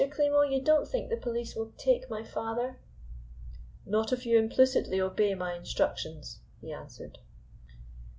Klimo, 0.09 0.41
you 0.43 0.63
don't 0.63 0.87
think 0.87 1.09
the 1.11 1.15
police 1.15 1.55
will 1.55 1.73
take 1.77 2.09
my 2.09 2.23
father?" 2.23 2.79
"Not 3.85 4.11
if 4.11 4.25
you 4.25 4.39
implicitly 4.39 4.99
obey 4.99 5.35
my 5.35 5.53
instructions," 5.53 6.39
he 6.59 6.71
answered. 6.73 7.19